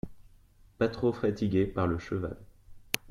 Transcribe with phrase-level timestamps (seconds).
[0.79, 2.35] Pas trop fatiguée par le cheval…